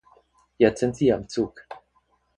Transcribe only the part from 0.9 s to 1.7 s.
Sie am Zug.